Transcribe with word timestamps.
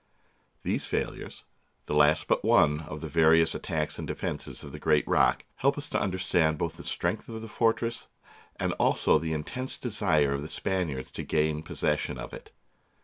These 0.63 0.87
failures, 0.87 1.45
the 1.85 1.93
last 1.93 2.27
but 2.27 2.43
one 2.43 2.79
of 2.79 3.01
the 3.01 3.07
various 3.07 3.53
attacks 3.53 3.99
and 3.99 4.07
defences 4.07 4.63
of 4.63 4.71
the 4.71 4.79
great 4.79 5.07
rock, 5.07 5.45
help 5.57 5.77
us 5.77 5.89
to 5.89 6.01
understand 6.01 6.57
both 6.57 6.75
the 6.77 6.81
strength 6.83 7.29
of 7.29 7.39
the 7.39 7.47
fortress 7.47 8.07
and 8.55 8.73
also 8.79 9.19
the 9.19 9.33
intense 9.33 9.77
desire 9.77 10.33
of 10.33 10.41
the 10.41 10.47
Spaniards 10.47 11.11
to 11.11 11.23
gain 11.23 11.61
pos 11.61 11.81
session 11.81 12.17
of 12.17 12.33
it. 12.33 12.51